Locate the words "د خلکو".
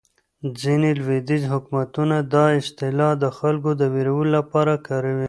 3.23-3.69